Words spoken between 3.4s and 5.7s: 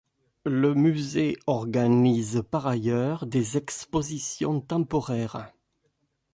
expositions temporaires.